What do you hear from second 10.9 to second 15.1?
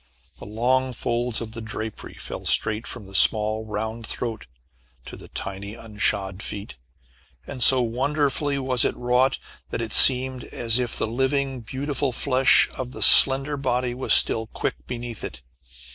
the living beautiful flesh of the slender body was still quick